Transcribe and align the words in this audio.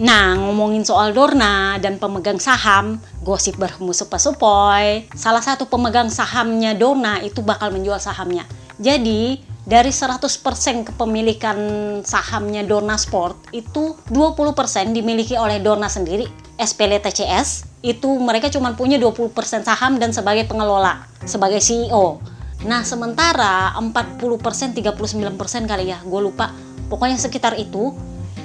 Nah, 0.00 0.32
ngomongin 0.32 0.80
soal 0.80 1.12
Dorna 1.12 1.76
dan 1.76 2.00
pemegang 2.00 2.40
saham, 2.40 2.96
gosip 3.20 3.60
berhembus 3.60 4.00
sepoi. 4.00 5.04
Salah 5.12 5.44
satu 5.44 5.68
pemegang 5.68 6.08
sahamnya 6.08 6.72
Dorna 6.72 7.20
itu 7.20 7.44
bakal 7.44 7.68
menjual 7.68 8.00
sahamnya. 8.00 8.48
Jadi, 8.80 9.44
dari 9.68 9.92
100% 9.92 10.88
kepemilikan 10.88 11.58
sahamnya 12.00 12.64
Dorna 12.64 12.96
Sport 12.96 13.52
itu 13.52 13.92
20% 14.08 14.96
dimiliki 14.96 15.36
oleh 15.36 15.60
Dorna 15.60 15.92
sendiri, 15.92 16.24
SPL 16.56 17.04
TCS. 17.04 17.68
Itu 17.84 18.16
mereka 18.24 18.48
cuma 18.48 18.72
punya 18.72 18.96
20% 18.96 19.36
saham 19.68 20.00
dan 20.00 20.16
sebagai 20.16 20.48
pengelola, 20.48 21.04
sebagai 21.28 21.60
CEO. 21.60 22.24
Nah, 22.64 22.88
sementara 22.88 23.76
40%, 23.76 24.72
39% 24.72 25.68
kali 25.68 25.92
ya, 25.92 26.00
gue 26.00 26.20
lupa. 26.24 26.56
Pokoknya 26.88 27.20
sekitar 27.20 27.60
itu 27.60 27.92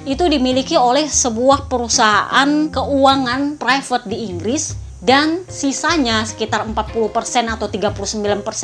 itu 0.06 0.30
dimiliki 0.30 0.78
oleh 0.78 1.10
sebuah 1.10 1.66
perusahaan 1.66 2.70
keuangan 2.70 3.58
private 3.58 4.06
di 4.06 4.30
Inggris 4.30 4.78
dan 5.02 5.42
sisanya 5.50 6.22
sekitar 6.22 6.62
40% 6.62 7.12
atau 7.52 7.66
39% 7.66 8.00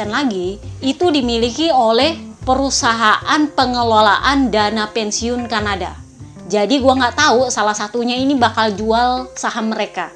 lagi 0.09 0.62
itu 0.80 1.06
dimiliki 1.10 1.68
oleh 1.74 2.15
perusahaan 2.46 3.42
pengelolaan 3.52 4.55
dana 4.55 4.87
pensiun 4.91 5.51
Kanada. 5.51 5.98
Jadi 6.46 6.78
gua 6.78 6.98
nggak 6.98 7.16
tahu 7.18 7.51
salah 7.51 7.74
satunya 7.74 8.18
ini 8.18 8.38
bakal 8.38 8.74
jual 8.79 9.30
saham 9.34 9.74
mereka. 9.74 10.15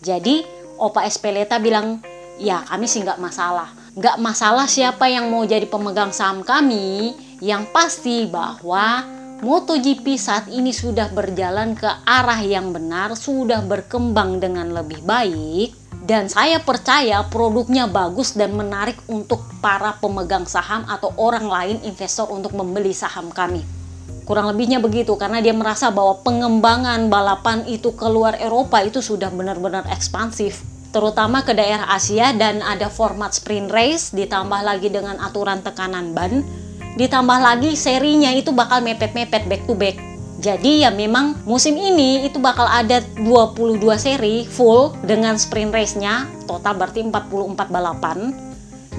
Jadi 0.00 0.42
Opa 0.80 1.04
Espeleta 1.04 1.60
bilang, 1.60 2.00
ya 2.40 2.64
kami 2.64 2.88
sih 2.88 3.04
nggak 3.04 3.20
masalah. 3.20 3.68
Nggak 3.92 4.16
masalah 4.22 4.66
siapa 4.70 5.10
yang 5.10 5.28
mau 5.28 5.44
jadi 5.44 5.66
pemegang 5.68 6.14
saham 6.14 6.40
kami, 6.40 7.14
yang 7.44 7.68
pasti 7.68 8.24
bahwa 8.26 9.19
MotoGP 9.40 10.20
saat 10.20 10.52
ini 10.52 10.68
sudah 10.68 11.08
berjalan 11.16 11.72
ke 11.72 11.88
arah 12.04 12.44
yang 12.44 12.76
benar, 12.76 13.16
sudah 13.16 13.64
berkembang 13.64 14.36
dengan 14.36 14.68
lebih 14.68 15.00
baik, 15.00 15.72
dan 16.04 16.28
saya 16.28 16.60
percaya 16.60 17.24
produknya 17.24 17.88
bagus 17.88 18.36
dan 18.36 18.52
menarik 18.52 19.00
untuk 19.08 19.40
para 19.64 19.96
pemegang 19.96 20.44
saham 20.44 20.84
atau 20.84 21.16
orang 21.16 21.48
lain 21.48 21.80
investor 21.88 22.28
untuk 22.28 22.52
membeli 22.52 22.92
saham 22.92 23.32
kami. 23.32 23.64
Kurang 24.28 24.52
lebihnya 24.52 24.76
begitu 24.76 25.16
karena 25.16 25.40
dia 25.40 25.56
merasa 25.56 25.88
bahwa 25.88 26.20
pengembangan 26.20 27.08
balapan 27.08 27.64
itu 27.64 27.96
keluar 27.96 28.36
Eropa 28.36 28.84
itu 28.84 29.00
sudah 29.00 29.32
benar-benar 29.32 29.88
ekspansif 29.88 30.60
terutama 30.90 31.46
ke 31.46 31.54
daerah 31.54 31.86
Asia 31.94 32.34
dan 32.34 32.66
ada 32.66 32.90
format 32.90 33.30
sprint 33.30 33.70
race 33.70 34.10
ditambah 34.10 34.58
lagi 34.66 34.90
dengan 34.90 35.22
aturan 35.22 35.62
tekanan 35.62 36.10
ban 36.10 36.42
ditambah 37.00 37.40
lagi 37.40 37.72
serinya 37.80 38.28
itu 38.28 38.52
bakal 38.52 38.84
mepet-mepet 38.84 39.48
back 39.48 39.64
to 39.64 39.72
back. 39.72 39.96
Jadi 40.40 40.84
ya 40.84 40.92
memang 40.92 41.40
musim 41.48 41.72
ini 41.76 42.28
itu 42.28 42.36
bakal 42.36 42.68
ada 42.68 43.00
22 43.24 43.80
seri 43.96 44.44
full 44.44 44.92
dengan 45.08 45.40
sprint 45.40 45.72
race-nya. 45.72 46.28
Total 46.44 46.76
berarti 46.76 47.00
44 47.00 47.72
balapan. 47.72 48.36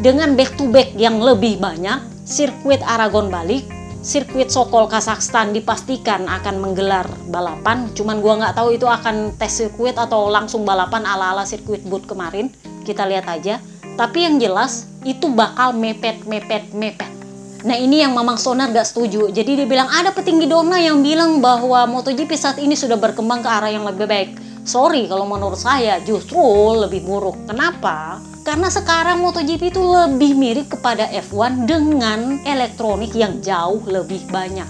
Dengan 0.02 0.34
back 0.34 0.58
to 0.58 0.66
back 0.74 0.98
yang 0.98 1.22
lebih 1.22 1.62
banyak 1.62 2.02
sirkuit 2.26 2.82
Aragon 2.82 3.30
balik 3.30 3.70
sirkuit 4.02 4.50
Sokol 4.50 4.90
Kazakhstan 4.90 5.54
dipastikan 5.54 6.26
akan 6.26 6.58
menggelar 6.58 7.06
balapan. 7.30 7.86
Cuman 7.94 8.18
gua 8.18 8.42
nggak 8.42 8.58
tahu 8.58 8.82
itu 8.82 8.90
akan 8.90 9.38
tes 9.38 9.62
sirkuit 9.62 9.94
atau 9.94 10.26
langsung 10.34 10.66
balapan 10.66 11.06
ala-ala 11.06 11.46
sirkuit 11.46 11.86
boot 11.86 12.10
kemarin. 12.10 12.50
Kita 12.82 13.06
lihat 13.06 13.30
aja. 13.30 13.62
Tapi 13.94 14.26
yang 14.26 14.42
jelas 14.42 14.90
itu 15.06 15.30
bakal 15.30 15.78
mepet 15.78 16.26
mepet 16.26 16.74
mepet 16.74 17.21
Nah 17.62 17.78
ini 17.78 18.02
yang 18.02 18.18
Mamang 18.18 18.42
Sonar 18.42 18.74
gak 18.74 18.90
setuju. 18.90 19.30
Jadi 19.30 19.62
dia 19.62 19.68
bilang 19.70 19.86
ada 19.86 20.10
petinggi 20.10 20.50
Dona 20.50 20.82
yang 20.82 21.06
bilang 21.06 21.38
bahwa 21.46 21.86
MotoGP 21.86 22.34
saat 22.34 22.58
ini 22.58 22.74
sudah 22.74 22.98
berkembang 22.98 23.46
ke 23.46 23.50
arah 23.50 23.70
yang 23.70 23.86
lebih 23.86 24.10
baik. 24.10 24.34
Sorry 24.66 25.06
kalau 25.06 25.30
menurut 25.30 25.62
saya 25.62 26.02
justru 26.02 26.42
lebih 26.74 27.06
buruk. 27.06 27.38
Kenapa? 27.46 28.18
Karena 28.42 28.74
sekarang 28.74 29.22
MotoGP 29.22 29.70
itu 29.70 29.82
lebih 29.82 30.34
mirip 30.34 30.74
kepada 30.74 31.06
F1 31.14 31.70
dengan 31.70 32.42
elektronik 32.42 33.14
yang 33.14 33.38
jauh 33.46 33.86
lebih 33.86 34.26
banyak. 34.34 34.66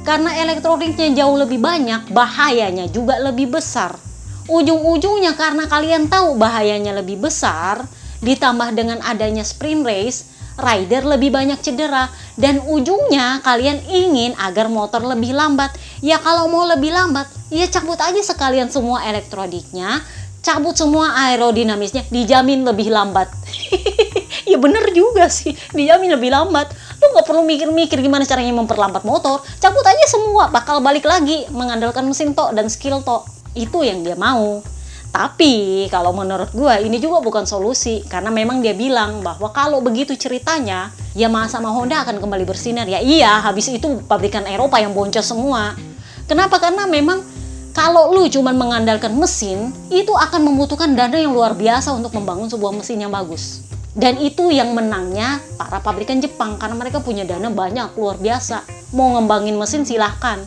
Karena 0.00 0.32
elektroniknya 0.40 1.12
jauh 1.12 1.36
lebih 1.36 1.60
banyak, 1.60 2.08
bahayanya 2.08 2.88
juga 2.88 3.20
lebih 3.20 3.52
besar. 3.52 4.00
Ujung-ujungnya 4.48 5.36
karena 5.36 5.68
kalian 5.68 6.08
tahu 6.08 6.40
bahayanya 6.40 6.96
lebih 6.96 7.20
besar, 7.20 7.84
ditambah 8.24 8.72
dengan 8.72 9.04
adanya 9.04 9.44
sprint 9.44 9.84
race, 9.84 10.39
rider 10.60 11.08
lebih 11.08 11.32
banyak 11.32 11.58
cedera 11.64 12.12
dan 12.36 12.60
ujungnya 12.62 13.40
kalian 13.40 13.80
ingin 13.88 14.36
agar 14.36 14.68
motor 14.68 15.02
lebih 15.02 15.32
lambat. 15.32 15.74
Ya 16.04 16.20
kalau 16.20 16.46
mau 16.52 16.68
lebih 16.68 16.92
lambat, 16.92 17.26
ya 17.48 17.66
cabut 17.66 17.98
aja 17.98 18.20
sekalian 18.20 18.68
semua 18.68 19.02
elektroniknya, 19.08 20.04
cabut 20.40 20.76
semua 20.76 21.12
aerodinamisnya, 21.28 22.08
dijamin 22.08 22.64
lebih 22.64 22.92
lambat. 22.92 23.28
ya 24.50 24.56
bener 24.56 24.92
juga 24.92 25.28
sih, 25.32 25.56
dijamin 25.72 26.16
lebih 26.16 26.32
lambat. 26.32 26.72
Lu 27.00 27.16
nggak 27.16 27.26
perlu 27.26 27.42
mikir-mikir 27.44 28.00
gimana 28.00 28.24
caranya 28.28 28.56
memperlambat 28.56 29.04
motor, 29.04 29.44
cabut 29.60 29.84
aja 29.84 30.04
semua, 30.08 30.48
bakal 30.48 30.80
balik 30.84 31.04
lagi 31.08 31.48
mengandalkan 31.52 32.04
mesin 32.08 32.32
tok 32.32 32.52
dan 32.52 32.68
skill 32.68 33.00
tok. 33.04 33.28
Itu 33.52 33.82
yang 33.82 34.06
dia 34.06 34.14
mau. 34.14 34.62
Tapi 35.10 35.86
kalau 35.90 36.14
menurut 36.14 36.54
gue 36.54 36.74
ini 36.86 37.02
juga 37.02 37.18
bukan 37.18 37.42
solusi 37.42 38.06
karena 38.06 38.30
memang 38.30 38.62
dia 38.62 38.78
bilang 38.78 39.26
bahwa 39.26 39.50
kalau 39.50 39.82
begitu 39.82 40.14
ceritanya 40.14 40.94
Yamaha 41.18 41.50
sama 41.50 41.74
Honda 41.74 42.06
akan 42.06 42.22
kembali 42.22 42.46
bersinar 42.46 42.86
ya 42.86 43.02
iya 43.02 43.42
habis 43.42 43.66
itu 43.66 43.98
pabrikan 44.06 44.46
Eropa 44.46 44.78
yang 44.78 44.94
boncos 44.94 45.26
semua. 45.26 45.74
Kenapa? 46.30 46.62
Karena 46.62 46.86
memang 46.86 47.26
kalau 47.74 48.14
lu 48.14 48.30
cuma 48.30 48.54
mengandalkan 48.54 49.10
mesin 49.18 49.74
itu 49.90 50.14
akan 50.14 50.46
membutuhkan 50.46 50.94
dana 50.94 51.18
yang 51.18 51.34
luar 51.34 51.58
biasa 51.58 51.90
untuk 51.90 52.14
membangun 52.14 52.46
sebuah 52.46 52.70
mesin 52.70 53.02
yang 53.02 53.10
bagus. 53.10 53.66
Dan 53.90 54.22
itu 54.22 54.54
yang 54.54 54.70
menangnya 54.70 55.42
para 55.58 55.82
pabrikan 55.82 56.22
Jepang 56.22 56.54
karena 56.54 56.78
mereka 56.78 57.02
punya 57.02 57.26
dana 57.26 57.50
banyak 57.50 57.98
luar 57.98 58.14
biasa. 58.22 58.62
Mau 58.94 59.18
ngembangin 59.18 59.58
mesin 59.58 59.82
silahkan. 59.82 60.38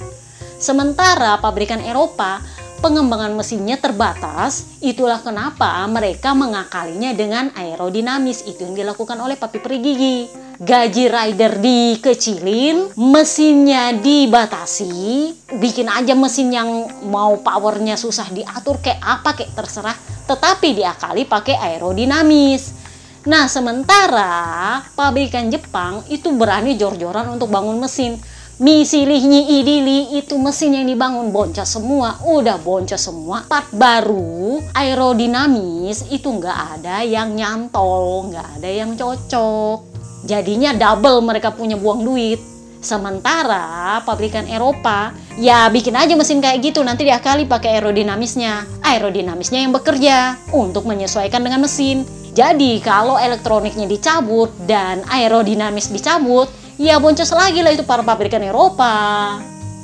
Sementara 0.55 1.35
pabrikan 1.43 1.83
Eropa 1.83 2.39
pengembangan 2.83 3.31
mesinnya 3.31 3.79
terbatas, 3.79 4.75
itulah 4.83 5.23
kenapa 5.23 5.87
mereka 5.87 6.35
mengakalinya 6.35 7.15
dengan 7.15 7.47
aerodinamis. 7.55 8.43
Itu 8.43 8.67
yang 8.67 8.75
dilakukan 8.75 9.15
oleh 9.15 9.39
Papi 9.39 9.63
Perigigi. 9.63 10.27
Gaji 10.59 11.09
rider 11.09 11.57
dikecilin, 11.63 12.93
mesinnya 12.99 13.95
dibatasi, 13.95 15.33
bikin 15.57 15.89
aja 15.89 16.13
mesin 16.13 16.53
yang 16.53 16.69
mau 17.09 17.41
powernya 17.41 17.97
susah 17.97 18.29
diatur 18.29 18.77
kayak 18.77 19.01
apa 19.01 19.33
kayak 19.33 19.55
terserah, 19.57 19.97
tetapi 20.29 20.77
diakali 20.77 21.25
pakai 21.25 21.57
aerodinamis. 21.57 22.85
Nah, 23.23 23.49
sementara 23.49 24.83
pabrikan 24.93 25.49
Jepang 25.49 26.05
itu 26.11 26.29
berani 26.35 26.75
jor-joran 26.75 27.31
untuk 27.33 27.49
bangun 27.49 27.79
mesin 27.79 28.19
misilihnya 28.63 29.43
idili 29.59 30.15
itu 30.15 30.39
mesin 30.39 30.79
yang 30.79 30.87
dibangun. 30.87 31.35
Boncos 31.35 31.67
semua 31.67 32.15
udah 32.23 32.55
boncos 32.63 33.03
semua. 33.03 33.43
Part 33.43 33.75
baru 33.75 34.63
aerodinamis 34.71 36.07
itu 36.07 36.31
nggak 36.31 36.79
ada 36.79 37.03
yang 37.03 37.35
nyantol 37.35 38.31
nggak 38.31 38.47
ada 38.63 38.69
yang 38.71 38.95
cocok. 38.95 39.83
Jadinya 40.23 40.71
double 40.71 41.19
mereka 41.19 41.51
punya 41.51 41.75
buang 41.75 42.07
duit. 42.07 42.39
Sementara 42.83 43.99
pabrikan 44.03 44.43
Eropa 44.47 45.15
ya 45.39 45.67
bikin 45.67 45.95
aja 45.99 46.15
mesin 46.15 46.39
kayak 46.39 46.63
gitu. 46.63 46.79
Nanti 46.87 47.03
diakali 47.03 47.43
pakai 47.43 47.79
aerodinamisnya. 47.79 48.79
Aerodinamisnya 48.79 49.59
yang 49.67 49.75
bekerja 49.75 50.39
untuk 50.55 50.87
menyesuaikan 50.87 51.43
dengan 51.43 51.67
mesin. 51.67 52.07
Jadi 52.33 52.79
kalau 52.79 53.19
elektroniknya 53.19 53.85
dicabut 53.85 54.49
dan 54.65 55.03
aerodinamis 55.11 55.91
dicabut 55.91 56.62
ya 56.77 56.97
boncos 56.97 57.29
lagi 57.33 57.61
lah 57.61 57.71
itu 57.73 57.85
para 57.85 58.01
pabrikan 58.01 58.41
Eropa. 58.41 59.37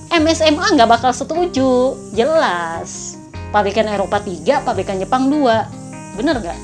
MSMA 0.10 0.74
nggak 0.74 0.90
bakal 0.90 1.14
setuju, 1.14 1.94
jelas. 2.18 3.14
Pabrikan 3.54 3.86
Eropa 3.86 4.18
3, 4.18 4.66
pabrikan 4.66 4.98
Jepang 4.98 5.30
2. 5.30 6.18
Bener 6.18 6.42
nggak? 6.42 6.60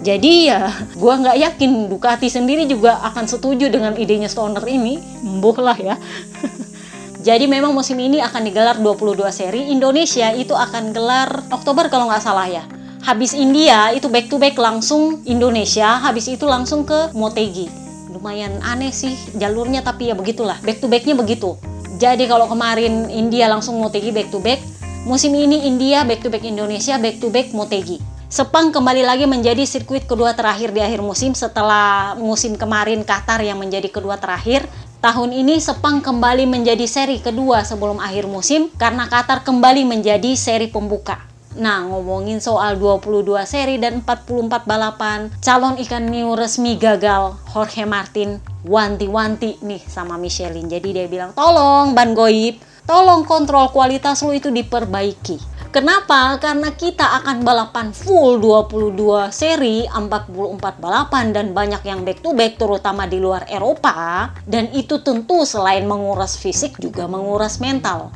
Jadi 0.00 0.48
ya, 0.48 0.72
gua 1.00 1.20
nggak 1.20 1.36
yakin 1.36 1.92
Ducati 1.92 2.28
sendiri 2.32 2.64
juga 2.64 3.00
akan 3.04 3.28
setuju 3.28 3.68
dengan 3.68 3.92
idenya 4.00 4.32
Stoner 4.32 4.64
ini. 4.64 4.96
Mbuh 5.20 5.56
lah 5.60 5.76
ya. 5.76 5.96
Jadi 7.26 7.50
memang 7.50 7.74
musim 7.74 7.98
ini 7.98 8.22
akan 8.22 8.48
digelar 8.48 8.78
22 8.80 9.18
seri. 9.34 9.68
Indonesia 9.74 10.30
itu 10.32 10.54
akan 10.54 10.94
gelar 10.94 11.28
Oktober 11.52 11.90
kalau 11.92 12.08
nggak 12.08 12.22
salah 12.22 12.48
ya. 12.48 12.64
Habis 13.04 13.36
India 13.36 13.92
itu 13.92 14.08
back 14.08 14.32
to 14.32 14.40
back 14.40 14.56
langsung 14.56 15.20
Indonesia, 15.28 16.00
habis 16.00 16.26
itu 16.32 16.46
langsung 16.46 16.82
ke 16.82 17.12
Motegi 17.14 17.85
lumayan 18.26 18.58
aneh 18.66 18.90
sih 18.90 19.14
jalurnya 19.38 19.86
tapi 19.86 20.10
ya 20.10 20.18
begitulah 20.18 20.58
back 20.66 20.82
to 20.82 20.90
backnya 20.90 21.14
begitu. 21.14 21.54
Jadi 22.02 22.26
kalau 22.26 22.50
kemarin 22.50 23.06
India 23.06 23.46
langsung 23.46 23.78
Motegi 23.78 24.10
back 24.10 24.34
to 24.34 24.42
back 24.42 24.58
musim 25.06 25.30
ini 25.30 25.62
India 25.70 26.02
back 26.02 26.26
to 26.26 26.28
back 26.34 26.42
Indonesia 26.42 26.98
back 26.98 27.22
to 27.22 27.30
back 27.30 27.54
Motegi. 27.54 28.02
Sepang 28.26 28.74
kembali 28.74 29.06
lagi 29.06 29.30
menjadi 29.30 29.62
sirkuit 29.62 30.10
kedua 30.10 30.34
terakhir 30.34 30.74
di 30.74 30.82
akhir 30.82 31.06
musim 31.06 31.38
setelah 31.38 32.18
musim 32.18 32.58
kemarin 32.58 33.06
Qatar 33.06 33.38
yang 33.46 33.62
menjadi 33.62 33.86
kedua 33.94 34.18
terakhir. 34.18 34.66
Tahun 34.98 35.30
ini 35.30 35.62
Sepang 35.62 36.02
kembali 36.02 36.50
menjadi 36.50 36.82
seri 36.90 37.22
kedua 37.22 37.62
sebelum 37.62 38.02
akhir 38.02 38.26
musim 38.26 38.74
karena 38.74 39.06
Qatar 39.06 39.46
kembali 39.46 39.86
menjadi 39.86 40.34
seri 40.34 40.66
pembuka. 40.66 41.35
Nah, 41.56 41.88
ngomongin 41.88 42.36
soal 42.36 42.76
22 42.76 43.24
seri 43.48 43.80
dan 43.80 44.04
44 44.04 44.68
balapan, 44.68 45.32
calon 45.40 45.80
ikan 45.80 46.04
new 46.12 46.36
resmi 46.36 46.76
gagal 46.76 47.32
Jorge 47.48 47.88
Martin 47.88 48.44
wanti-wanti 48.68 49.64
nih 49.64 49.80
sama 49.88 50.20
Michelin. 50.20 50.68
Jadi 50.68 50.92
dia 50.92 51.08
bilang, 51.08 51.32
tolong 51.32 51.96
Ban 51.96 52.12
Goib, 52.12 52.60
tolong 52.84 53.24
kontrol 53.24 53.72
kualitas 53.72 54.20
lu 54.20 54.36
itu 54.36 54.52
diperbaiki. 54.52 55.56
Kenapa? 55.76 56.40
Karena 56.40 56.72
kita 56.72 57.20
akan 57.20 57.44
balapan 57.44 57.92
full 57.92 58.40
22 58.40 59.28
seri, 59.28 59.84
44 59.84 60.80
balapan 60.80 61.36
dan 61.36 61.52
banyak 61.52 61.84
yang 61.84 62.00
back 62.00 62.24
to 62.24 62.32
back 62.32 62.56
terutama 62.56 63.04
di 63.04 63.20
luar 63.20 63.44
Eropa 63.44 64.32
dan 64.48 64.72
itu 64.72 65.04
tentu 65.04 65.44
selain 65.44 65.84
menguras 65.84 66.40
fisik 66.40 66.80
juga 66.80 67.04
menguras 67.04 67.60
mental. 67.60 68.08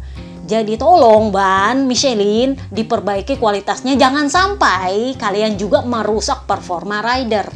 Jadi 0.51 0.75
tolong 0.75 1.31
Ban, 1.31 1.87
Michelin 1.87 2.59
diperbaiki 2.75 3.39
kualitasnya 3.39 3.95
jangan 3.95 4.27
sampai 4.27 5.15
kalian 5.15 5.55
juga 5.55 5.87
merusak 5.87 6.43
performa 6.51 6.99
rider. 6.99 7.47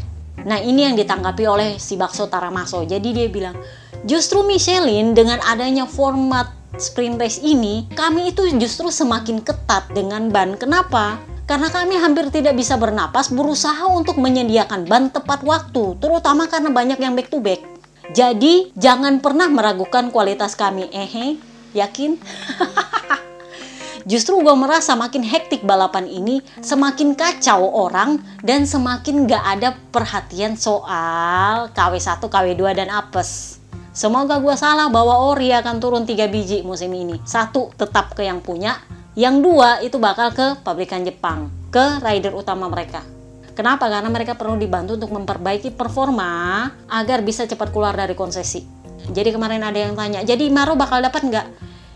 Nah 0.47 0.63
ini 0.63 0.87
yang 0.87 0.95
ditanggapi 0.95 1.43
oleh 1.43 1.71
si 1.83 1.99
Bakso 1.99 2.31
Taramaso. 2.31 2.87
Jadi 2.87 3.11
dia 3.11 3.27
bilang, 3.27 3.59
justru 4.07 4.47
Michelin 4.47 5.11
dengan 5.11 5.43
adanya 5.43 5.91
format 5.91 6.47
sprint 6.79 7.19
race 7.19 7.43
ini, 7.43 7.91
kami 7.99 8.31
itu 8.31 8.47
justru 8.63 8.95
semakin 8.95 9.43
ketat 9.43 9.91
dengan 9.91 10.31
ban. 10.31 10.55
Kenapa? 10.55 11.19
Karena 11.51 11.75
kami 11.75 11.99
hampir 11.99 12.31
tidak 12.31 12.55
bisa 12.55 12.79
bernapas 12.79 13.35
berusaha 13.35 13.91
untuk 13.91 14.23
menyediakan 14.23 14.87
ban 14.87 15.11
tepat 15.11 15.43
waktu, 15.43 15.99
terutama 15.99 16.47
karena 16.47 16.71
banyak 16.71 17.03
yang 17.03 17.19
back 17.19 17.27
to 17.27 17.43
back. 17.43 17.59
Jadi, 18.15 18.71
jangan 18.79 19.19
pernah 19.19 19.51
meragukan 19.51 20.15
kualitas 20.15 20.55
kami. 20.55 20.93
Ehe, 20.95 21.41
yakin? 21.77 22.17
Justru 24.05 24.37
gue 24.45 24.53
merasa 24.53 24.93
makin 24.93 25.25
hektik 25.25 25.65
balapan 25.65 26.05
ini, 26.05 26.45
semakin 26.61 27.17
kacau 27.17 27.65
orang, 27.73 28.21
dan 28.45 28.69
semakin 28.69 29.25
gak 29.25 29.45
ada 29.59 29.73
perhatian 29.89 30.61
soal 30.61 31.73
KW1, 31.73 32.21
KW2, 32.21 32.63
dan 32.77 32.93
apes. 32.93 33.59
Semoga 33.97 34.43
gue 34.45 34.53
salah 34.61 34.93
bahwa 34.93 35.33
Ori 35.33 35.55
akan 35.57 35.81
turun 35.81 36.05
3 36.05 36.29
biji 36.29 36.61
musim 36.61 36.93
ini. 36.93 37.17
Satu 37.25 37.73
tetap 37.81 38.13
ke 38.13 38.29
yang 38.29 38.45
punya, 38.45 38.77
yang 39.17 39.41
dua 39.41 39.81
itu 39.81 39.97
bakal 39.97 40.35
ke 40.37 40.61
pabrikan 40.61 41.07
Jepang, 41.07 41.49
ke 41.73 42.03
rider 42.05 42.35
utama 42.37 42.69
mereka. 42.69 43.01
Kenapa? 43.55 43.87
Karena 43.87 44.11
mereka 44.11 44.35
perlu 44.35 44.59
dibantu 44.59 44.99
untuk 44.99 45.15
memperbaiki 45.15 45.73
performa 45.73 46.67
agar 46.91 47.23
bisa 47.23 47.47
cepat 47.47 47.71
keluar 47.71 47.95
dari 47.95 48.19
konsesi. 48.19 48.84
Jadi 49.13 49.35
kemarin 49.35 49.61
ada 49.61 49.77
yang 49.77 49.93
tanya, 49.93 50.25
jadi 50.25 50.49
Maro 50.49 50.79
bakal 50.79 51.05
dapat 51.05 51.23
nggak? 51.29 51.47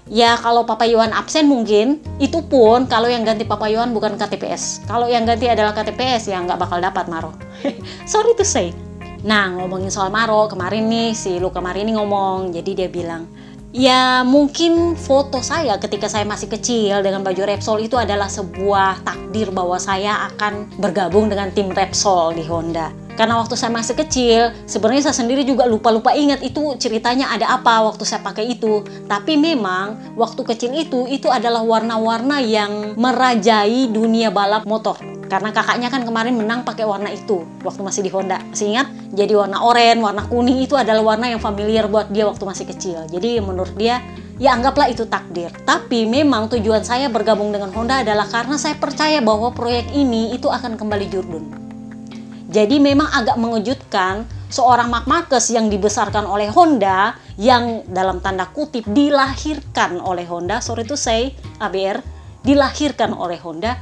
Ya 0.08 0.40
kalau 0.40 0.64
Papa 0.64 0.88
Yohan 0.88 1.12
absen 1.12 1.44
mungkin, 1.48 2.00
itu 2.16 2.40
pun 2.40 2.88
kalau 2.88 3.12
yang 3.12 3.28
ganti 3.28 3.44
Papa 3.44 3.68
Yohan 3.68 3.92
bukan 3.92 4.16
KTPS. 4.16 4.88
Kalau 4.88 5.04
yang 5.04 5.28
ganti 5.28 5.48
adalah 5.48 5.76
KTPS 5.76 6.32
ya 6.32 6.40
nggak 6.40 6.56
bakal 6.56 6.80
dapat 6.80 7.08
Maro. 7.12 7.36
Sorry 8.08 8.32
to 8.36 8.44
say. 8.44 8.72
Nah, 9.20 9.52
ngomongin 9.52 9.92
soal 9.92 10.08
Maro, 10.08 10.48
kemarin 10.48 10.88
nih 10.88 11.12
si 11.12 11.36
Lu 11.36 11.52
kemarin 11.52 11.84
ini 11.84 11.98
ngomong, 11.98 12.54
jadi 12.56 12.70
dia 12.84 12.88
bilang, 12.88 13.28
Ya 13.68 14.24
mungkin 14.24 14.96
foto 14.96 15.44
saya 15.44 15.76
ketika 15.76 16.08
saya 16.08 16.24
masih 16.24 16.48
kecil 16.48 17.04
dengan 17.04 17.20
baju 17.20 17.44
Repsol 17.44 17.84
itu 17.84 18.00
adalah 18.00 18.32
sebuah 18.32 19.04
takdir 19.04 19.52
bahwa 19.52 19.76
saya 19.76 20.24
akan 20.32 20.80
bergabung 20.80 21.28
dengan 21.28 21.52
tim 21.52 21.68
Repsol 21.68 22.32
di 22.32 22.48
Honda. 22.48 23.07
Karena 23.18 23.34
waktu 23.34 23.58
saya 23.58 23.74
masih 23.74 23.98
kecil, 23.98 24.54
sebenarnya 24.62 25.10
saya 25.10 25.26
sendiri 25.26 25.42
juga 25.42 25.66
lupa-lupa 25.66 26.14
ingat 26.14 26.38
itu 26.38 26.78
ceritanya 26.78 27.34
ada 27.34 27.50
apa 27.50 27.82
waktu 27.82 28.06
saya 28.06 28.22
pakai 28.22 28.54
itu. 28.54 28.86
Tapi 29.10 29.34
memang 29.34 30.14
waktu 30.14 30.38
kecil 30.46 30.70
itu, 30.78 31.10
itu 31.10 31.26
adalah 31.26 31.66
warna-warna 31.66 32.38
yang 32.38 32.94
merajai 32.94 33.90
dunia 33.90 34.30
balap 34.30 34.62
motor. 34.70 35.02
Karena 35.26 35.50
kakaknya 35.50 35.90
kan 35.90 36.06
kemarin 36.06 36.38
menang 36.38 36.62
pakai 36.62 36.86
warna 36.86 37.10
itu 37.10 37.42
waktu 37.66 37.82
masih 37.82 38.06
di 38.06 38.10
Honda. 38.14 38.38
Ingat? 38.54 38.86
Jadi 39.12 39.34
warna 39.34 39.66
oranye 39.66 39.98
warna 39.98 40.22
kuning 40.30 40.62
itu 40.62 40.78
adalah 40.78 41.02
warna 41.02 41.26
yang 41.26 41.42
familiar 41.42 41.90
buat 41.90 42.14
dia 42.14 42.22
waktu 42.22 42.46
masih 42.46 42.70
kecil. 42.70 43.02
Jadi 43.10 43.42
menurut 43.42 43.74
dia 43.74 43.98
ya 44.38 44.54
anggaplah 44.54 44.88
itu 44.88 45.04
takdir. 45.10 45.50
Tapi 45.66 46.06
memang 46.06 46.46
tujuan 46.54 46.86
saya 46.86 47.10
bergabung 47.10 47.50
dengan 47.50 47.74
Honda 47.74 48.00
adalah 48.00 48.30
karena 48.30 48.56
saya 48.56 48.78
percaya 48.78 49.18
bahwa 49.20 49.50
proyek 49.52 49.90
ini 49.90 50.32
itu 50.32 50.46
akan 50.48 50.78
kembali 50.78 51.06
jurdun 51.10 51.67
jadi 52.48 52.80
memang 52.80 53.12
agak 53.12 53.36
mengejutkan 53.36 54.24
seorang 54.48 54.88
Mark 54.88 55.04
Marquez 55.04 55.52
yang 55.52 55.68
dibesarkan 55.68 56.24
oleh 56.24 56.48
Honda 56.48 57.12
yang 57.36 57.84
dalam 57.92 58.24
tanda 58.24 58.48
kutip 58.48 58.88
dilahirkan 58.88 60.00
oleh 60.00 60.24
Honda 60.24 60.64
sorry 60.64 60.88
to 60.88 60.96
say 60.96 61.36
ABR 61.60 62.00
dilahirkan 62.40 63.12
oleh 63.12 63.36
Honda 63.36 63.76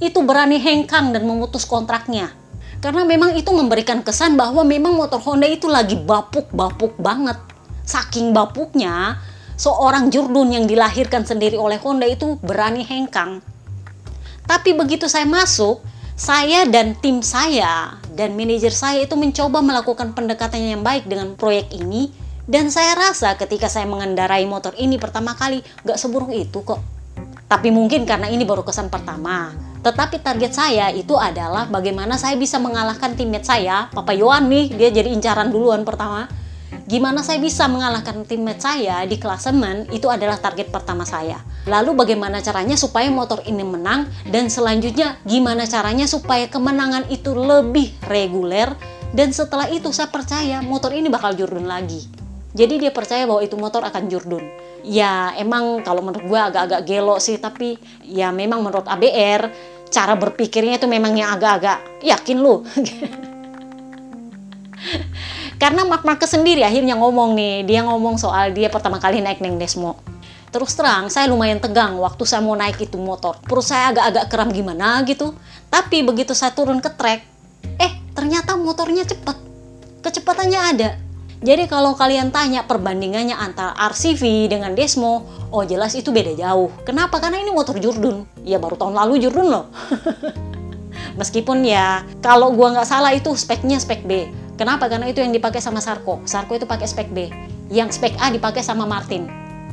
itu 0.00 0.20
berani 0.24 0.56
hengkang 0.60 1.12
dan 1.12 1.28
memutus 1.28 1.68
kontraknya. 1.68 2.32
Karena 2.80 3.04
memang 3.04 3.36
itu 3.36 3.52
memberikan 3.52 4.00
kesan 4.00 4.40
bahwa 4.40 4.64
memang 4.64 4.96
motor 4.96 5.20
Honda 5.20 5.44
itu 5.44 5.68
lagi 5.68 6.00
bapuk-bapuk 6.00 6.96
banget. 6.96 7.36
Saking 7.84 8.32
bapuknya, 8.32 9.20
seorang 9.60 10.08
Jurdun 10.08 10.56
yang 10.56 10.64
dilahirkan 10.64 11.28
sendiri 11.28 11.60
oleh 11.60 11.76
Honda 11.76 12.08
itu 12.08 12.40
berani 12.40 12.80
hengkang. 12.80 13.44
Tapi 14.48 14.72
begitu 14.72 15.04
saya 15.12 15.28
masuk, 15.28 15.84
saya 16.16 16.64
dan 16.64 16.96
tim 16.96 17.20
saya 17.20 17.99
dan 18.20 18.36
manajer 18.36 18.68
saya 18.68 19.08
itu 19.08 19.16
mencoba 19.16 19.64
melakukan 19.64 20.12
pendekatan 20.12 20.60
yang 20.60 20.84
baik 20.84 21.08
dengan 21.08 21.32
proyek 21.40 21.72
ini 21.72 22.12
dan 22.44 22.68
saya 22.68 22.92
rasa 22.92 23.40
ketika 23.40 23.72
saya 23.72 23.88
mengendarai 23.88 24.44
motor 24.44 24.76
ini 24.76 25.00
pertama 25.00 25.32
kali 25.32 25.64
gak 25.88 25.96
seburuk 25.96 26.28
itu 26.36 26.60
kok. 26.60 26.84
Tapi 27.48 27.72
mungkin 27.72 28.04
karena 28.04 28.28
ini 28.28 28.44
baru 28.44 28.60
kesan 28.60 28.92
pertama. 28.92 29.50
Tetapi 29.80 30.20
target 30.20 30.52
saya 30.52 30.92
itu 30.92 31.16
adalah 31.16 31.64
bagaimana 31.66 32.20
saya 32.20 32.36
bisa 32.36 32.60
mengalahkan 32.60 33.16
teammate 33.16 33.48
saya, 33.48 33.88
Papa 33.90 34.12
Yohan 34.12 34.46
nih, 34.46 34.76
dia 34.76 34.92
jadi 34.92 35.08
incaran 35.08 35.48
duluan 35.48 35.82
pertama. 35.82 36.28
Gimana 36.90 37.22
saya 37.22 37.38
bisa 37.38 37.70
mengalahkan 37.70 38.26
teammate 38.26 38.66
saya 38.66 39.06
di 39.06 39.14
klasemen 39.14 39.86
itu 39.94 40.10
adalah 40.10 40.42
target 40.42 40.74
pertama 40.74 41.06
saya. 41.06 41.38
Lalu 41.70 41.94
bagaimana 41.94 42.42
caranya 42.42 42.74
supaya 42.74 43.06
motor 43.14 43.46
ini 43.46 43.62
menang 43.62 44.10
dan 44.26 44.50
selanjutnya 44.50 45.14
gimana 45.22 45.70
caranya 45.70 46.10
supaya 46.10 46.50
kemenangan 46.50 47.06
itu 47.06 47.30
lebih 47.30 47.94
reguler 48.10 48.74
dan 49.14 49.30
setelah 49.30 49.70
itu 49.70 49.94
saya 49.94 50.10
percaya 50.10 50.58
motor 50.66 50.90
ini 50.90 51.06
bakal 51.06 51.30
jurdun 51.38 51.70
lagi. 51.70 52.10
Jadi 52.58 52.82
dia 52.82 52.90
percaya 52.90 53.22
bahwa 53.22 53.46
itu 53.46 53.54
motor 53.54 53.86
akan 53.86 54.10
jurdun 54.10 54.42
ya 54.82 55.36
emang 55.36 55.84
kalau 55.84 56.00
menurut 56.00 56.24
gue 56.26 56.40
agak-agak 56.40 56.88
gelo 56.88 57.20
sih 57.20 57.36
tapi 57.36 57.76
ya 58.02 58.32
memang 58.32 58.64
menurut 58.64 58.88
ABR 58.88 59.52
cara 59.92 60.16
berpikirnya 60.16 60.80
itu 60.80 60.88
memang 60.88 61.12
yang 61.14 61.36
agak-agak 61.36 62.00
yakin 62.00 62.38
lu 62.40 62.64
karena 65.60 65.84
Mark 65.84 66.08
Marquez 66.08 66.32
sendiri 66.32 66.64
akhirnya 66.64 66.96
ngomong 66.96 67.36
nih 67.36 67.68
dia 67.68 67.84
ngomong 67.84 68.16
soal 68.16 68.56
dia 68.56 68.72
pertama 68.72 68.96
kali 68.96 69.20
naik 69.20 69.44
Neng 69.44 69.60
Desmo 69.60 70.00
terus 70.48 70.72
terang 70.72 71.12
saya 71.12 71.28
lumayan 71.28 71.60
tegang 71.60 72.00
waktu 72.00 72.24
saya 72.24 72.40
mau 72.40 72.56
naik 72.56 72.80
itu 72.80 72.96
motor 72.96 73.36
perut 73.44 73.62
saya 73.62 73.92
agak-agak 73.92 74.24
kram 74.32 74.48
gimana 74.50 75.04
gitu 75.04 75.36
tapi 75.68 76.00
begitu 76.00 76.32
saya 76.32 76.56
turun 76.56 76.80
ke 76.80 76.88
trek 76.96 77.20
eh 77.76 77.92
ternyata 78.16 78.56
motornya 78.56 79.04
cepat 79.04 79.36
kecepatannya 80.00 80.60
ada 80.74 80.90
jadi 81.40 81.68
kalau 81.72 81.96
kalian 81.96 82.28
tanya 82.28 82.68
perbandingannya 82.68 83.32
antara 83.32 83.72
RCV 83.88 84.52
dengan 84.52 84.76
Desmo, 84.76 85.24
oh 85.48 85.64
jelas 85.64 85.96
itu 85.96 86.12
beda 86.12 86.36
jauh. 86.36 86.68
Kenapa? 86.84 87.16
Karena 87.16 87.40
ini 87.40 87.48
motor 87.48 87.80
Jurdun. 87.80 88.28
Ya 88.44 88.60
baru 88.60 88.76
tahun 88.76 88.92
lalu 88.92 89.24
Jurdun 89.24 89.48
loh. 89.48 89.72
Meskipun 91.20 91.64
ya 91.64 92.04
kalau 92.20 92.52
gua 92.52 92.76
nggak 92.76 92.84
salah 92.84 93.16
itu 93.16 93.32
speknya 93.32 93.80
spek 93.80 94.04
B. 94.04 94.28
Kenapa? 94.60 94.92
Karena 94.92 95.08
itu 95.08 95.24
yang 95.24 95.32
dipakai 95.32 95.64
sama 95.64 95.80
Sarko. 95.80 96.20
Sarko 96.28 96.52
itu 96.52 96.68
pakai 96.68 96.84
spek 96.84 97.08
B. 97.08 97.32
Yang 97.72 97.96
spek 97.96 98.12
A 98.20 98.28
dipakai 98.28 98.60
sama 98.60 98.84
Martin. 98.84 99.24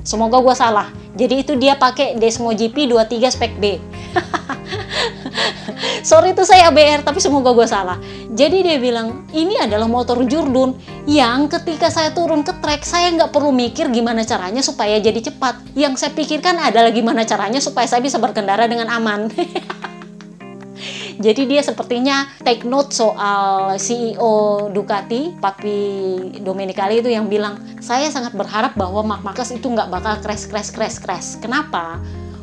Semoga 0.08 0.40
gua 0.40 0.56
salah. 0.56 0.88
Jadi 1.12 1.44
itu 1.44 1.60
dia 1.60 1.76
pakai 1.76 2.16
Desmo 2.16 2.56
GP 2.56 2.88
23 2.88 3.28
spek 3.28 3.60
B. 3.60 3.84
Sorry 6.08 6.32
itu 6.32 6.48
saya 6.48 6.72
ABR, 6.72 7.04
tapi 7.04 7.20
semoga 7.20 7.52
gue 7.52 7.68
salah. 7.68 8.00
Jadi 8.32 8.64
dia 8.64 8.80
bilang, 8.80 9.28
ini 9.36 9.60
adalah 9.60 9.92
motor 9.92 10.24
Jurdun 10.24 10.80
yang 11.04 11.52
ketika 11.52 11.92
saya 11.92 12.16
turun 12.16 12.48
ke 12.48 12.56
trek, 12.64 12.88
saya 12.88 13.12
nggak 13.12 13.36
perlu 13.36 13.52
mikir 13.52 13.92
gimana 13.92 14.24
caranya 14.24 14.64
supaya 14.64 14.96
jadi 15.04 15.20
cepat. 15.20 15.76
Yang 15.76 16.00
saya 16.00 16.12
pikirkan 16.16 16.56
adalah 16.64 16.96
gimana 16.96 17.28
caranya 17.28 17.60
supaya 17.60 17.92
saya 17.92 18.00
bisa 18.00 18.24
berkendara 18.24 18.72
dengan 18.72 18.88
aman. 18.88 19.28
Jadi 21.18 21.50
dia 21.50 21.66
sepertinya 21.66 22.30
take 22.46 22.64
note 22.64 22.94
soal 22.94 23.76
CEO 23.82 24.70
Ducati, 24.70 25.34
Papi 25.38 25.80
Domenicali 26.42 27.02
itu 27.02 27.10
yang 27.10 27.26
bilang, 27.26 27.58
saya 27.82 28.08
sangat 28.14 28.38
berharap 28.38 28.78
bahwa 28.78 29.02
Mark 29.02 29.22
Marquez 29.26 29.50
itu 29.50 29.66
nggak 29.66 29.90
bakal 29.90 30.14
crash, 30.22 30.46
crash, 30.46 30.70
crash, 30.70 30.98
crash. 31.02 31.42
Kenapa? 31.42 31.98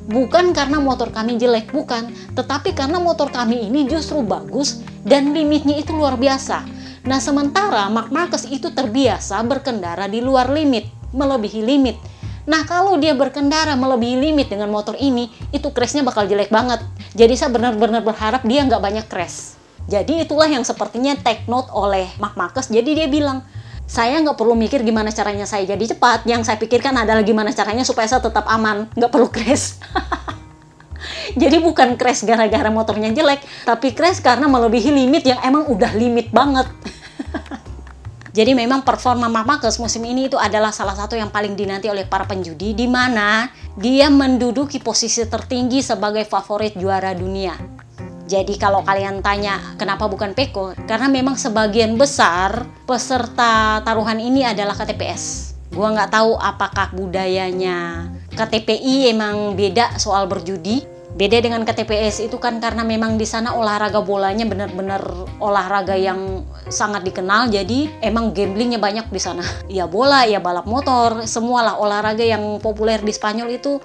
bukan 0.05 0.53
karena 0.53 0.81
motor 0.81 1.09
kami 1.09 1.41
jelek, 1.41 1.73
bukan, 1.73 2.13
tetapi 2.37 2.77
karena 2.77 3.01
motor 3.01 3.33
kami 3.33 3.69
ini 3.69 3.89
justru 3.89 4.21
bagus 4.21 4.85
dan 5.05 5.33
limitnya 5.33 5.81
itu 5.81 5.97
luar 5.97 6.21
biasa. 6.21 6.65
Nah, 7.05 7.21
sementara 7.21 7.89
Mark 7.93 8.09
Marquez 8.09 8.49
itu 8.49 8.73
terbiasa 8.73 9.41
berkendara 9.45 10.09
di 10.09 10.25
luar 10.25 10.49
limit, 10.49 10.89
melebihi 11.13 11.61
limit. 11.61 11.97
Nah, 12.45 12.65
kalau 12.69 13.01
dia 13.01 13.17
berkendara 13.17 13.73
melebihi 13.73 14.21
limit 14.21 14.53
dengan 14.53 14.69
motor 14.69 14.97
ini, 15.01 15.33
itu 15.53 15.73
crashnya 15.73 16.05
bakal 16.05 16.29
jelek 16.29 16.53
banget. 16.53 16.81
Jadi 17.15 17.35
saya 17.39 17.55
benar-benar 17.55 18.03
berharap 18.03 18.43
dia 18.43 18.67
nggak 18.67 18.83
banyak 18.83 19.07
crash. 19.07 19.55
Jadi 19.87 20.27
itulah 20.27 20.51
yang 20.51 20.67
sepertinya 20.67 21.15
take 21.15 21.47
note 21.47 21.71
oleh 21.71 22.11
Mark 22.19 22.35
Marquez. 22.35 22.67
Jadi 22.67 22.91
dia 22.99 23.07
bilang, 23.07 23.47
saya 23.87 24.19
nggak 24.19 24.35
perlu 24.35 24.59
mikir 24.59 24.83
gimana 24.83 25.15
caranya 25.15 25.47
saya 25.47 25.63
jadi 25.63 25.95
cepat. 25.95 26.27
Yang 26.27 26.51
saya 26.51 26.59
pikirkan 26.59 26.97
adalah 26.97 27.23
gimana 27.23 27.55
caranya 27.55 27.87
supaya 27.87 28.11
saya 28.11 28.19
tetap 28.19 28.49
aman, 28.51 28.91
nggak 28.99 29.11
perlu 29.13 29.31
crash. 29.31 29.79
Jadi 31.41 31.61
bukan 31.61 32.01
crash 32.01 32.25
gara-gara 32.25 32.71
motornya 32.73 33.13
jelek, 33.13 33.45
tapi 33.67 33.93
crash 33.93 34.25
karena 34.25 34.49
melebihi 34.49 34.89
limit 34.93 35.25
yang 35.27 35.41
emang 35.45 35.69
udah 35.69 35.93
limit 35.93 36.33
banget. 36.33 36.65
Jadi 38.35 38.51
memang 38.51 38.83
performa 38.83 39.31
Marcus 39.31 39.79
musim 39.79 40.03
ini 40.03 40.27
itu 40.27 40.35
adalah 40.35 40.75
salah 40.75 40.99
satu 40.99 41.15
yang 41.15 41.31
paling 41.31 41.55
dinanti 41.55 41.87
oleh 41.87 42.03
para 42.03 42.27
penjudi 42.27 42.75
di 42.75 42.91
mana 42.91 43.47
dia 43.79 44.11
menduduki 44.11 44.83
posisi 44.83 45.23
tertinggi 45.23 45.79
sebagai 45.79 46.27
favorit 46.27 46.75
juara 46.75 47.15
dunia. 47.15 47.55
Jadi 48.27 48.59
kalau 48.59 48.83
kalian 48.83 49.23
tanya 49.23 49.79
kenapa 49.79 50.11
bukan 50.11 50.35
Peko, 50.35 50.75
karena 50.91 51.07
memang 51.07 51.39
sebagian 51.39 51.95
besar 51.95 52.67
peserta 52.91 53.79
taruhan 53.87 54.19
ini 54.19 54.43
adalah 54.43 54.75
KTPS. 54.75 55.55
Gua 55.71 55.95
nggak 55.95 56.11
tahu 56.11 56.35
apakah 56.35 56.91
budayanya 56.91 58.11
KTPI 58.35 59.15
emang 59.15 59.55
beda 59.55 59.95
soal 60.03 60.27
berjudi 60.27 60.94
Beda 61.15 61.39
dengan 61.39 61.63
KTPS 61.63 62.27
itu 62.27 62.43
kan 62.43 62.59
karena 62.59 62.83
memang 62.83 63.15
di 63.15 63.23
sana 63.23 63.55
olahraga 63.55 64.03
bolanya 64.03 64.43
benar-benar 64.51 64.99
olahraga 65.39 65.95
yang 65.95 66.43
sangat 66.67 67.07
dikenal 67.07 67.55
jadi 67.55 67.87
emang 68.03 68.35
gamblingnya 68.35 68.83
banyak 68.83 69.07
di 69.15 69.23
sana. 69.23 69.47
Ya 69.71 69.87
bola, 69.87 70.27
ya 70.27 70.43
balap 70.43 70.67
motor, 70.67 71.23
semualah 71.23 71.79
olahraga 71.79 72.27
yang 72.27 72.59
populer 72.59 72.99
di 72.99 73.15
Spanyol 73.15 73.59
itu 73.59 73.79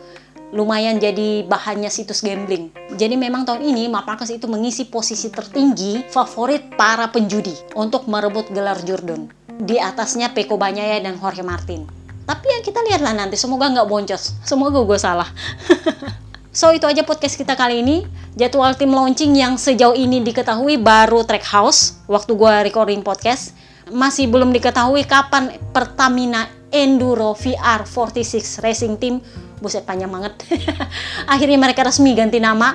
lumayan 0.49 0.97
jadi 0.97 1.45
bahannya 1.45 1.93
situs 1.93 2.25
gambling. 2.25 2.73
Jadi 2.97 3.13
memang 3.13 3.45
tahun 3.45 3.61
ini 3.61 3.85
Marcus 3.93 4.33
itu 4.33 4.49
mengisi 4.49 4.89
posisi 4.89 5.29
tertinggi 5.29 6.09
favorit 6.09 6.73
para 6.73 7.13
penjudi 7.13 7.53
untuk 7.77 8.09
merebut 8.09 8.49
gelar 8.49 8.81
Jordan. 8.81 9.29
Di 9.45 9.77
atasnya 9.77 10.33
Peko 10.33 10.57
Banyaya 10.57 10.97
dan 10.97 11.21
Jorge 11.21 11.45
Martin. 11.45 11.85
Tapi 12.25 12.45
yang 12.45 12.61
kita 12.65 12.81
lihatlah 12.85 13.13
nanti, 13.13 13.37
semoga 13.37 13.69
nggak 13.69 13.89
boncos. 13.89 14.37
Semoga 14.45 14.81
gue 14.85 14.97
salah. 14.97 15.29
So 16.49 16.73
itu 16.73 16.89
aja 16.89 17.05
podcast 17.05 17.37
kita 17.37 17.53
kali 17.53 17.85
ini. 17.85 18.09
Jadwal 18.33 18.73
tim 18.73 18.89
launching 18.89 19.37
yang 19.37 19.53
sejauh 19.53 19.93
ini 19.93 20.25
diketahui 20.25 20.81
baru 20.81 21.21
Trackhouse 21.21 22.01
waktu 22.09 22.33
gue 22.33 22.53
recording 22.65 23.05
podcast. 23.05 23.53
Masih 23.93 24.25
belum 24.25 24.49
diketahui 24.49 25.05
kapan 25.05 25.61
Pertamina 25.69 26.49
Enduro 26.73 27.37
VR 27.37 27.85
46 27.85 28.65
Racing 28.65 28.97
Team. 28.97 29.21
Buset 29.61 29.85
panjang 29.85 30.09
banget. 30.09 30.41
akhirnya 31.33 31.57
mereka 31.61 31.85
resmi 31.85 32.17
ganti 32.17 32.41
nama. 32.41 32.73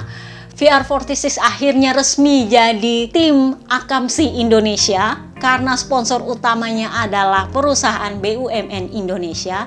VR46 0.55 1.43
akhirnya 1.43 1.91
resmi 1.99 2.47
jadi 2.47 3.11
tim 3.11 3.59
Akamsi 3.67 4.39
Indonesia 4.39 5.19
karena 5.43 5.75
sponsor 5.75 6.23
utamanya 6.23 6.95
adalah 7.03 7.51
perusahaan 7.51 8.15
BUMN 8.23 8.95
Indonesia. 8.95 9.67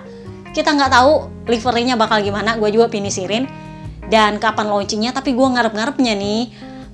Kita 0.55 0.71
nggak 0.71 0.91
tahu 0.95 1.11
liverynya 1.51 1.99
bakal 1.99 2.23
gimana, 2.23 2.55
gue 2.55 2.71
juga 2.71 2.87
pinisirin 2.87 3.66
dan 4.07 4.39
kapan 4.41 4.67
launchingnya? 4.71 5.11
Tapi 5.15 5.35
gue 5.35 5.47
ngarep-ngarepnya 5.47 6.13
nih. 6.15 6.41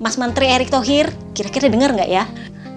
Mas 0.02 0.18
Menteri 0.18 0.50
Erick 0.52 0.74
Thohir 0.74 1.14
kira-kira 1.32 1.70
denger 1.70 1.94
nggak 1.96 2.10
ya? 2.10 2.26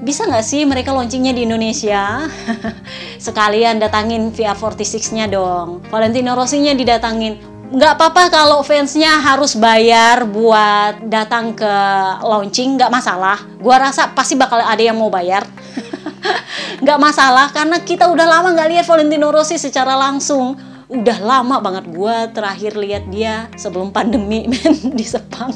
Bisa 0.04 0.28
nggak 0.28 0.44
sih 0.44 0.62
mereka 0.68 0.92
launchingnya 0.92 1.32
di 1.32 1.48
Indonesia? 1.48 2.28
Sekalian 3.26 3.80
datangin 3.80 4.30
VR46 4.30 5.16
nya 5.16 5.26
dong. 5.26 5.80
Valentino 5.88 6.36
Rossi 6.36 6.60
nya 6.60 6.76
didatangin. 6.76 7.56
Nggak 7.66 7.98
apa-apa 7.98 8.30
kalau 8.30 8.62
fansnya 8.62 9.18
harus 9.18 9.58
bayar 9.58 10.22
buat 10.22 11.02
datang 11.10 11.56
ke 11.56 11.74
launching 12.22 12.78
nggak 12.78 12.92
masalah. 12.92 13.42
Gua 13.58 13.82
rasa 13.82 14.14
pasti 14.14 14.38
bakal 14.38 14.62
ada 14.62 14.78
yang 14.78 14.94
mau 14.94 15.10
bayar. 15.10 15.42
Nggak 16.82 16.98
masalah 17.00 17.48
karena 17.50 17.80
kita 17.80 18.08
udah 18.08 18.26
lama 18.28 18.52
nggak 18.52 18.68
lihat 18.68 18.84
Valentino 18.84 19.32
Rossi 19.32 19.56
secara 19.56 19.96
langsung 19.96 20.56
udah 20.86 21.18
lama 21.18 21.58
banget 21.58 21.90
gue 21.90 22.16
terakhir 22.30 22.78
lihat 22.78 23.10
dia 23.10 23.50
sebelum 23.58 23.90
pandemi 23.90 24.46
men 24.50 24.94
di 24.94 25.02
Sepang. 25.02 25.50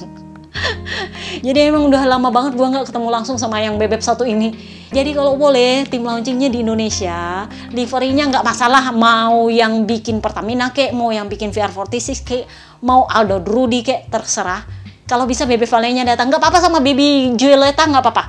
Jadi 1.47 1.71
emang 1.71 1.87
udah 1.87 2.03
lama 2.11 2.29
banget 2.35 2.59
gue 2.59 2.67
nggak 2.67 2.91
ketemu 2.91 3.09
langsung 3.09 3.39
sama 3.39 3.63
yang 3.63 3.79
bebek 3.79 4.03
satu 4.03 4.27
ini. 4.27 4.51
Jadi 4.91 5.15
kalau 5.15 5.39
boleh 5.39 5.87
tim 5.87 6.03
launchingnya 6.03 6.51
di 6.51 6.67
Indonesia 6.67 7.47
liverynya 7.71 8.27
nggak 8.27 8.43
masalah 8.43 8.91
mau 8.91 9.47
yang 9.47 9.87
bikin 9.87 10.19
Pertamina 10.19 10.75
kek 10.75 10.91
mau 10.91 11.15
yang 11.15 11.31
bikin 11.31 11.55
VR46 11.55 12.27
kek 12.27 12.45
mau 12.83 13.07
Aldo 13.07 13.39
Drudi 13.39 13.87
kek 13.87 14.11
terserah. 14.11 14.67
Kalau 15.07 15.31
bisa 15.31 15.47
Bebe 15.47 15.71
Valenya 15.71 16.03
datang 16.03 16.35
nggak 16.35 16.43
apa-apa 16.43 16.59
sama 16.59 16.83
Baby 16.83 17.31
Julieta 17.39 17.87
nggak 17.87 18.03
apa-apa. 18.03 18.25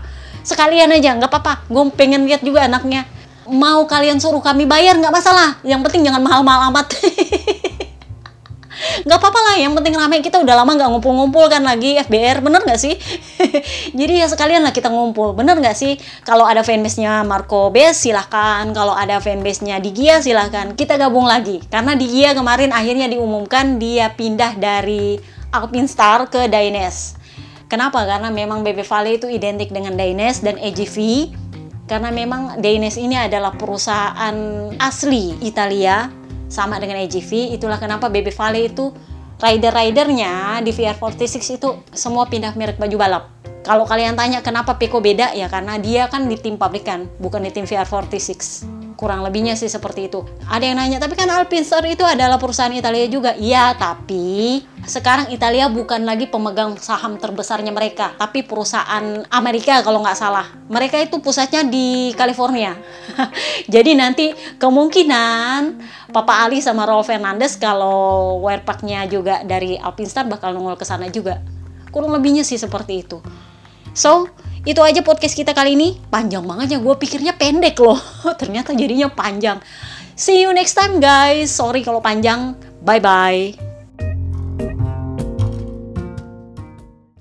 Sekalian 0.45 0.93
aja 0.93 1.17
nggak 1.17 1.29
apa-apa. 1.33 1.65
Gue 1.65 1.89
pengen 1.97 2.29
lihat 2.29 2.45
juga 2.45 2.69
anaknya 2.69 3.09
mau 3.51 3.83
kalian 3.85 4.17
suruh 4.17 4.39
kami 4.39 4.63
bayar 4.65 4.95
nggak 4.97 5.13
masalah. 5.13 5.59
Yang 5.61 5.85
penting 5.87 6.07
jangan 6.07 6.23
mahal-mahal 6.23 6.71
amat. 6.71 6.87
Nggak 9.05 9.17
apa-apa 9.21 9.39
lah 9.45 9.55
yang 9.61 9.77
penting 9.77 9.93
rame. 9.93 10.25
Kita 10.25 10.41
udah 10.41 10.57
lama 10.57 10.73
nggak 10.73 10.89
ngumpul-ngumpul 10.89 11.45
kan 11.53 11.61
lagi 11.61 12.01
FBR 12.01 12.41
bener 12.41 12.65
nggak 12.65 12.81
sih? 12.81 12.97
Jadi 13.99 14.13
ya 14.17 14.25
sekalian 14.25 14.65
lah 14.65 14.73
kita 14.73 14.89
ngumpul 14.89 15.37
bener 15.37 15.53
nggak 15.61 15.77
sih? 15.77 16.01
Kalau 16.25 16.49
ada 16.49 16.65
fanbase-nya 16.65 17.21
Marco 17.21 17.69
Bes 17.69 18.01
silahkan. 18.01 18.65
Kalau 18.73 18.97
ada 18.97 19.21
fanbase-nya 19.21 19.77
Digia 19.77 20.25
silahkan. 20.25 20.73
Kita 20.73 20.97
gabung 20.97 21.29
lagi 21.29 21.61
karena 21.69 21.93
Digia 21.93 22.33
kemarin 22.33 22.73
akhirnya 22.73 23.05
diumumkan 23.05 23.77
dia 23.77 24.09
pindah 24.17 24.57
dari 24.57 25.21
Alpinstar 25.53 26.25
ke 26.31 26.49
Dynes 26.49 27.21
Kenapa? 27.71 28.03
Karena 28.03 28.27
memang 28.27 28.67
BB 28.67 28.83
Valley 28.83 29.15
itu 29.15 29.31
identik 29.31 29.71
dengan 29.71 29.95
Dynes 29.95 30.43
dan 30.43 30.59
AGV 30.59 31.31
karena 31.91 32.07
memang 32.07 32.63
Daines 32.63 32.95
ini 32.95 33.19
adalah 33.19 33.51
perusahaan 33.51 34.35
asli 34.79 35.35
Italia 35.43 36.07
sama 36.47 36.79
dengan 36.79 37.03
AGV 37.03 37.51
itulah 37.51 37.75
kenapa 37.75 38.07
BB 38.07 38.31
Vale 38.31 38.71
itu 38.71 38.95
rider-ridernya 39.43 40.63
di 40.63 40.71
VR46 40.71 41.59
itu 41.59 41.69
semua 41.91 42.31
pindah 42.31 42.55
merek 42.55 42.79
baju 42.79 42.95
balap. 42.95 43.23
Kalau 43.67 43.83
kalian 43.83 44.15
tanya 44.15 44.39
kenapa 44.39 44.79
Peko 44.79 45.03
beda 45.03 45.35
ya 45.35 45.51
karena 45.51 45.75
dia 45.83 46.07
kan 46.07 46.31
di 46.31 46.39
tim 46.39 46.55
pabrikan 46.55 47.11
bukan 47.19 47.43
di 47.43 47.51
tim 47.51 47.67
VR46 47.67 48.70
kurang 49.01 49.25
lebihnya 49.25 49.57
sih 49.57 49.65
seperti 49.65 50.13
itu. 50.13 50.21
Ada 50.45 50.61
yang 50.61 50.77
nanya, 50.77 51.01
tapi 51.01 51.17
kan 51.17 51.25
Alpinster 51.25 51.81
itu 51.89 52.05
adalah 52.05 52.37
perusahaan 52.37 52.69
Italia 52.69 53.09
juga. 53.09 53.33
Iya, 53.33 53.73
tapi 53.73 54.61
sekarang 54.85 55.33
Italia 55.33 55.65
bukan 55.73 56.05
lagi 56.05 56.29
pemegang 56.29 56.77
saham 56.77 57.17
terbesarnya 57.17 57.73
mereka, 57.73 58.13
tapi 58.21 58.45
perusahaan 58.45 59.25
Amerika 59.33 59.81
kalau 59.81 60.05
nggak 60.05 60.13
salah. 60.13 60.53
Mereka 60.69 61.01
itu 61.01 61.17
pusatnya 61.17 61.65
di 61.65 62.13
California. 62.13 62.77
Jadi 63.73 63.97
nanti 63.97 64.37
kemungkinan 64.61 65.81
Papa 66.13 66.45
Ali 66.45 66.61
sama 66.61 66.85
Rolf 66.85 67.09
Fernandez 67.09 67.57
kalau 67.57 68.37
wirepacknya 68.45 69.09
juga 69.09 69.41
dari 69.41 69.81
Alpinstar 69.81 70.29
bakal 70.29 70.53
nongol 70.53 70.77
ke 70.77 70.85
sana 70.85 71.09
juga. 71.09 71.41
Kurang 71.89 72.13
lebihnya 72.13 72.45
sih 72.45 72.61
seperti 72.61 73.01
itu. 73.01 73.17
So, 73.97 74.29
itu 74.61 74.81
aja 74.81 75.01
podcast 75.01 75.33
kita 75.33 75.57
kali 75.57 75.73
ini. 75.73 75.97
Panjang 76.09 76.45
banget 76.45 76.77
ya, 76.77 76.79
gue 76.79 76.95
pikirnya 76.97 77.33
pendek 77.33 77.81
loh. 77.81 77.97
Ternyata 78.41 78.77
jadinya 78.77 79.09
panjang. 79.09 79.57
See 80.13 80.45
you 80.45 80.53
next 80.53 80.77
time 80.77 81.01
guys. 81.01 81.49
Sorry 81.49 81.81
kalau 81.81 82.03
panjang. 82.03 82.53
Bye-bye. 82.85 83.70